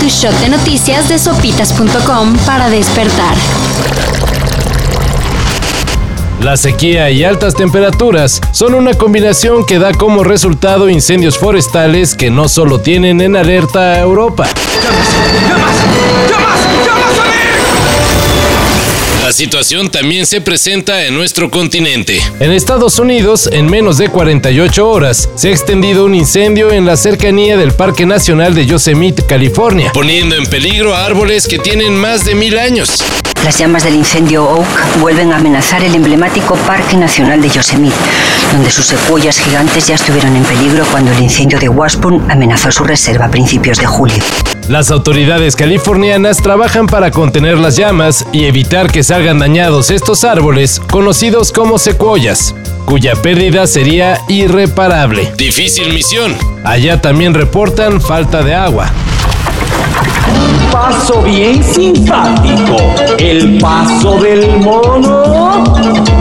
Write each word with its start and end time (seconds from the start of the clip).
Tu 0.00 0.08
shot 0.08 0.32
de 0.40 0.48
noticias 0.48 1.06
de 1.10 1.18
sopitas.com 1.18 2.34
para 2.46 2.70
despertar. 2.70 3.36
La 6.40 6.56
sequía 6.56 7.10
y 7.10 7.22
altas 7.22 7.54
temperaturas 7.54 8.40
son 8.52 8.72
una 8.72 8.94
combinación 8.94 9.66
que 9.66 9.78
da 9.78 9.92
como 9.92 10.24
resultado 10.24 10.88
incendios 10.88 11.36
forestales 11.36 12.14
que 12.14 12.30
no 12.30 12.48
solo 12.48 12.80
tienen 12.80 13.20
en 13.20 13.36
alerta 13.36 13.92
a 13.92 14.00
Europa. 14.00 14.48
La 19.26 19.32
situación 19.32 19.90
también 19.90 20.24
se 20.24 20.40
presenta 20.40 21.04
en 21.04 21.12
nuestro 21.12 21.50
continente. 21.50 22.20
En 22.38 22.52
Estados 22.52 23.00
Unidos, 23.00 23.48
en 23.50 23.66
menos 23.66 23.98
de 23.98 24.08
48 24.08 24.88
horas, 24.88 25.28
se 25.34 25.48
ha 25.48 25.50
extendido 25.50 26.04
un 26.04 26.14
incendio 26.14 26.70
en 26.70 26.86
la 26.86 26.96
cercanía 26.96 27.56
del 27.56 27.72
Parque 27.72 28.06
Nacional 28.06 28.54
de 28.54 28.66
Yosemite, 28.66 29.26
California, 29.26 29.90
poniendo 29.92 30.36
en 30.36 30.46
peligro 30.46 30.94
a 30.94 31.04
árboles 31.04 31.48
que 31.48 31.58
tienen 31.58 31.96
más 31.96 32.24
de 32.24 32.36
mil 32.36 32.56
años. 32.56 33.02
Las 33.42 33.58
llamas 33.58 33.82
del 33.82 33.96
incendio 33.96 34.48
Oak 34.48 35.00
vuelven 35.00 35.32
a 35.32 35.38
amenazar 35.38 35.82
el 35.82 35.96
emblemático 35.96 36.54
Parque 36.64 36.96
Nacional 36.96 37.42
de 37.42 37.50
Yosemite, 37.50 37.96
donde 38.52 38.70
sus 38.70 38.86
secuoyas 38.86 39.40
gigantes 39.40 39.88
ya 39.88 39.96
estuvieron 39.96 40.36
en 40.36 40.44
peligro 40.44 40.86
cuando 40.92 41.10
el 41.10 41.18
incendio 41.18 41.58
de 41.58 41.68
Waspun 41.68 42.30
amenazó 42.30 42.70
su 42.70 42.84
reserva 42.84 43.24
a 43.24 43.30
principios 43.32 43.78
de 43.78 43.86
julio. 43.86 44.22
Las 44.68 44.90
autoridades 44.90 45.54
californianas 45.54 46.38
trabajan 46.38 46.88
para 46.88 47.12
contener 47.12 47.56
las 47.56 47.76
llamas 47.76 48.26
y 48.32 48.46
evitar 48.46 48.90
que 48.90 49.04
salgan 49.04 49.38
dañados 49.38 49.92
estos 49.92 50.24
árboles 50.24 50.80
conocidos 50.90 51.52
como 51.52 51.78
secuoyas, 51.78 52.52
cuya 52.84 53.14
pérdida 53.14 53.68
sería 53.68 54.20
irreparable. 54.28 55.32
Difícil 55.36 55.92
misión. 55.94 56.34
Allá 56.64 57.00
también 57.00 57.32
reportan 57.32 58.00
falta 58.00 58.42
de 58.42 58.54
agua. 58.56 58.90
Paso 60.72 61.22
bien 61.22 61.62
simpático, 61.62 62.76
el 63.18 63.58
paso 63.58 64.18
del 64.18 64.58
mono. 64.58 66.15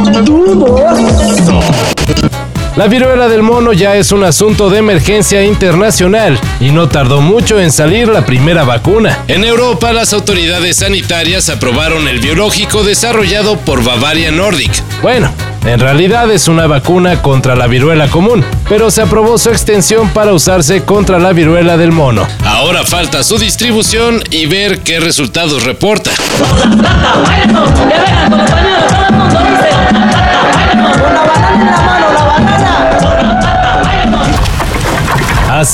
La 2.75 2.87
viruela 2.87 3.29
del 3.29 3.41
mono 3.41 3.71
ya 3.71 3.95
es 3.95 4.11
un 4.11 4.25
asunto 4.25 4.69
de 4.69 4.79
emergencia 4.79 5.45
internacional 5.45 6.37
y 6.59 6.71
no 6.71 6.89
tardó 6.89 7.21
mucho 7.21 7.57
en 7.57 7.71
salir 7.71 8.09
la 8.09 8.25
primera 8.25 8.65
vacuna. 8.65 9.19
En 9.29 9.45
Europa, 9.45 9.93
las 9.93 10.11
autoridades 10.11 10.75
sanitarias 10.77 11.47
aprobaron 11.47 12.09
el 12.09 12.19
biológico 12.19 12.83
desarrollado 12.83 13.57
por 13.59 13.81
Bavaria 13.81 14.29
Nordic. 14.31 14.73
Bueno, 15.01 15.31
en 15.65 15.79
realidad 15.79 16.29
es 16.31 16.49
una 16.49 16.67
vacuna 16.67 17.21
contra 17.21 17.55
la 17.55 17.67
viruela 17.67 18.09
común, 18.09 18.43
pero 18.67 18.91
se 18.91 19.01
aprobó 19.01 19.37
su 19.37 19.51
extensión 19.51 20.09
para 20.09 20.33
usarse 20.33 20.83
contra 20.83 21.17
la 21.17 21.31
viruela 21.31 21.77
del 21.77 21.93
mono. 21.93 22.27
Ahora 22.43 22.83
falta 22.83 23.23
su 23.23 23.37
distribución 23.37 24.21
y 24.31 24.47
ver 24.47 24.81
qué 24.81 24.99
resultados 24.99 25.63
reporta. 25.63 26.11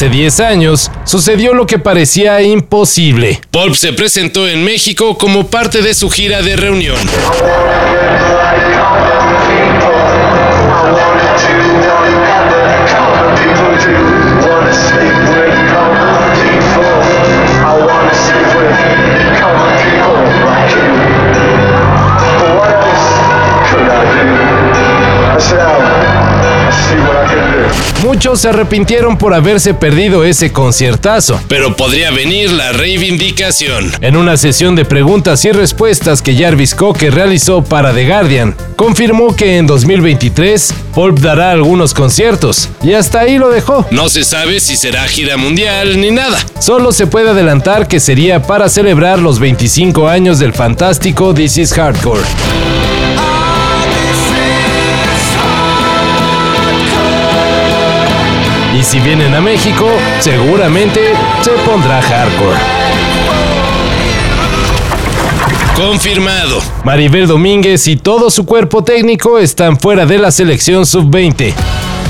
Hace 0.02 0.10
10 0.10 0.40
años 0.40 0.90
sucedió 1.04 1.54
lo 1.54 1.68
que 1.68 1.78
parecía 1.78 2.42
imposible. 2.42 3.40
Pulp 3.52 3.76
se 3.76 3.94
presentó 3.94 4.48
en 4.48 4.66
México 4.66 5.16
como 5.16 5.46
parte 5.46 5.84
de 5.84 5.94
su 5.94 6.10
gira 6.10 6.42
de 6.42 6.56
reunión. 6.56 6.98
Muchos 28.04 28.42
se 28.42 28.50
arrepintieron 28.50 29.16
por 29.16 29.36
haberse 29.36 29.76
perdido 29.76 30.24
ese 30.24 30.52
conciertazo, 30.52 31.40
pero 31.48 31.76
podría 31.76 32.10
venir 32.10 32.52
la 32.52 32.72
reivindicación. 32.72 33.92
En 34.02 34.18
una 34.18 34.38
sesión 34.38 34.76
de 34.76 34.86
preguntas 34.86 35.46
y 35.46 35.52
respuestas 35.52 36.24
que 36.24 36.36
Jarvis 36.36 36.74
Cocker 36.74 37.14
realizó 37.14 37.64
para 37.64 37.94
The 37.94 38.08
Guardian, 38.08 38.56
confirmó 38.76 39.36
que 39.36 39.58
en 39.58 39.68
2023 39.68 40.74
Pulp 40.96 41.20
dará 41.20 41.52
algunos 41.52 41.94
conciertos, 41.94 42.70
y 42.82 42.94
hasta 42.94 43.20
ahí 43.20 43.38
lo 43.38 43.50
dejó. 43.50 43.86
No 43.92 44.10
se 44.10 44.24
sabe 44.24 44.60
si 44.60 44.78
será 44.78 45.08
gira 45.08 45.38
mundial 45.38 46.02
ni 46.02 46.10
nada. 46.10 46.40
Solo 46.60 46.94
se 46.94 47.06
puede 47.06 47.30
adelantar 47.30 47.88
que 47.88 48.00
sería 48.00 48.42
para 48.42 48.68
celebrar 48.70 49.20
los 49.20 49.38
25 49.38 50.08
años 50.08 50.40
del 50.40 50.54
fantástico 50.54 51.36
This 51.36 51.58
is 51.58 51.74
Hardcore. 51.74 52.24
Y 58.82 58.84
si 58.84 59.00
vienen 59.00 59.32
a 59.36 59.42
México, 59.42 59.86
seguramente 60.22 61.14
se 61.44 61.52
pondrá 61.70 62.02
hardcore. 62.02 62.58
Confirmado. 65.76 66.64
Maribel 66.84 67.28
Domínguez 67.28 67.88
y 67.88 67.96
todo 67.96 68.32
su 68.32 68.44
cuerpo 68.44 68.84
técnico 68.84 69.38
están 69.38 69.80
fuera 69.80 70.08
de 70.08 70.18
la 70.18 70.32
selección 70.32 70.88
sub-20. 70.88 71.54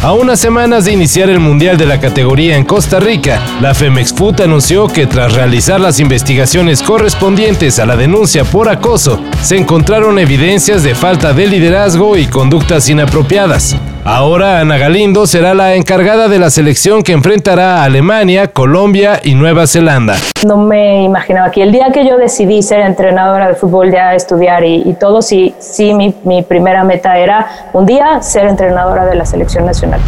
A 0.01 0.13
unas 0.13 0.39
semanas 0.39 0.85
de 0.85 0.93
iniciar 0.93 1.29
el 1.29 1.41
Mundial 1.41 1.77
de 1.77 1.87
la 1.87 1.99
categoría 1.99 2.55
en 2.55 2.63
Costa 2.63 3.01
Rica, 3.01 3.41
la 3.59 3.73
Femex 3.73 4.13
Food 4.13 4.39
anunció 4.39 4.87
que 4.87 5.07
tras 5.07 5.33
realizar 5.33 5.81
las 5.81 5.99
investigaciones 5.99 6.81
correspondientes 6.81 7.79
a 7.79 7.85
la 7.85 7.97
denuncia 7.97 8.45
por 8.45 8.69
acoso, 8.69 9.19
se 9.43 9.57
encontraron 9.57 10.17
evidencias 10.19 10.83
de 10.83 10.95
falta 10.95 11.33
de 11.33 11.47
liderazgo 11.47 12.15
y 12.15 12.27
conductas 12.27 12.87
inapropiadas. 12.87 13.75
Ahora 14.03 14.59
Ana 14.59 14.79
Galindo 14.79 15.27
será 15.27 15.53
la 15.53 15.75
encargada 15.75 16.27
de 16.27 16.39
la 16.39 16.49
selección 16.49 17.03
que 17.03 17.11
enfrentará 17.11 17.77
a 17.77 17.83
Alemania, 17.83 18.47
Colombia 18.47 19.19
y 19.23 19.35
Nueva 19.35 19.67
Zelanda. 19.67 20.15
No 20.45 20.57
me 20.57 21.03
imaginaba 21.03 21.51
que 21.51 21.61
el 21.61 21.71
día 21.71 21.91
que 21.93 22.07
yo 22.07 22.17
decidí 22.17 22.63
ser 22.63 22.79
entrenadora 22.79 23.47
de 23.47 23.53
fútbol, 23.53 23.91
ya 23.91 24.15
estudiar 24.15 24.63
y, 24.63 24.95
todo, 24.99 25.21
sí, 25.21 25.53
sí 25.59 25.93
mi, 25.93 26.15
mi 26.23 26.41
primera 26.41 26.83
meta 26.83 27.17
era 27.17 27.69
un 27.73 27.85
día 27.85 28.23
ser 28.23 28.47
entrenadora 28.47 29.05
de 29.05 29.15
la 29.15 29.25
selección 29.25 29.67
nacional. 29.67 29.99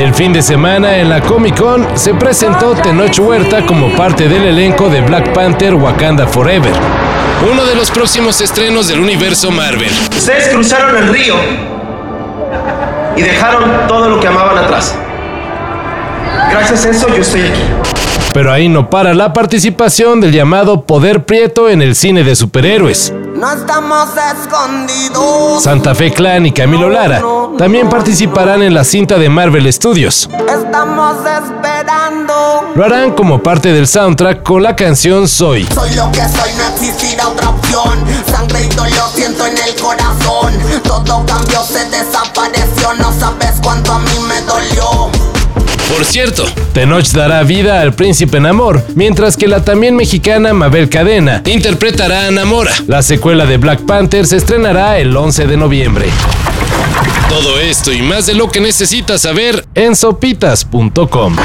El 0.00 0.14
fin 0.14 0.32
de 0.32 0.40
semana 0.40 0.96
en 0.96 1.10
la 1.10 1.20
Comic 1.20 1.58
Con 1.58 1.86
se 1.94 2.14
presentó 2.14 2.72
Tenoch 2.72 3.18
Huerta 3.18 3.66
como 3.66 3.94
parte 3.94 4.30
del 4.30 4.46
elenco 4.46 4.88
de 4.88 5.02
Black 5.02 5.34
Panther 5.34 5.74
Wakanda 5.74 6.26
Forever, 6.26 6.72
uno 7.52 7.66
de 7.66 7.74
los 7.74 7.90
próximos 7.90 8.40
estrenos 8.40 8.88
del 8.88 8.98
universo 8.98 9.50
Marvel. 9.50 9.90
Ustedes 10.16 10.48
cruzaron 10.48 10.96
el 10.96 11.08
río 11.10 11.34
y 13.14 13.20
dejaron 13.20 13.86
todo 13.88 14.08
lo 14.08 14.20
que 14.20 14.26
amaban 14.26 14.64
atrás. 14.64 14.96
Gracias 16.50 16.86
a 16.86 16.90
eso 16.92 17.06
yo 17.08 17.20
estoy 17.20 17.42
aquí. 17.42 17.60
Pero 18.32 18.52
ahí 18.52 18.70
no 18.70 18.88
para 18.88 19.12
la 19.12 19.34
participación 19.34 20.22
del 20.22 20.32
llamado 20.32 20.86
Poder 20.86 21.26
Prieto 21.26 21.68
en 21.68 21.82
el 21.82 21.94
cine 21.94 22.24
de 22.24 22.36
superhéroes. 22.36 23.12
No 23.40 23.50
estamos 23.52 24.10
escondidos. 24.38 25.62
Santa 25.62 25.94
Fe 25.94 26.12
Clan 26.12 26.44
y 26.44 26.52
Camilo 26.52 26.90
Lara 26.90 27.22
también 27.56 27.88
participarán 27.88 28.60
en 28.60 28.74
la 28.74 28.84
cinta 28.84 29.16
de 29.16 29.30
Marvel 29.30 29.72
Studios. 29.72 30.28
Estamos 30.46 31.16
esperando. 31.24 32.34
Lo 32.74 32.84
harán 32.84 33.12
como 33.12 33.42
parte 33.42 33.72
del 33.72 33.86
soundtrack 33.86 34.42
con 34.42 34.62
la 34.62 34.76
canción 34.76 35.26
Soy. 35.26 35.66
Soy 35.74 35.94
lo 35.94 36.12
que 36.12 36.20
soy, 36.20 36.52
no 36.58 36.66
existirá 36.74 37.28
otra 37.28 37.48
opción. 37.48 38.04
Por 46.10 46.14
cierto, 46.14 46.44
Tenoch 46.72 47.06
dará 47.12 47.44
vida 47.44 47.80
al 47.80 47.94
príncipe 47.94 48.40
Namor, 48.40 48.84
mientras 48.96 49.36
que 49.36 49.46
la 49.46 49.64
también 49.64 49.94
mexicana 49.94 50.52
Mabel 50.52 50.88
Cadena 50.88 51.40
interpretará 51.46 52.26
a 52.26 52.32
Namora. 52.32 52.72
La 52.88 53.00
secuela 53.00 53.46
de 53.46 53.58
Black 53.58 53.82
Panther 53.82 54.26
se 54.26 54.38
estrenará 54.38 54.98
el 54.98 55.16
11 55.16 55.46
de 55.46 55.56
noviembre. 55.56 56.06
Todo 57.28 57.60
esto 57.60 57.92
y 57.92 58.02
más 58.02 58.26
de 58.26 58.34
lo 58.34 58.50
que 58.50 58.58
necesitas 58.58 59.22
saber 59.22 59.64
en 59.76 59.94
sopitas.com. 59.94 61.36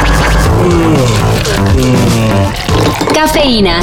Cafeína. 3.13 3.81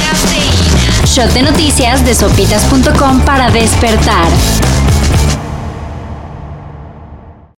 Shot 1.05 1.31
de 1.31 1.43
noticias 1.43 2.05
de 2.05 2.13
sopitas.com 2.13 3.21
para 3.21 3.49
despertar. 3.51 4.27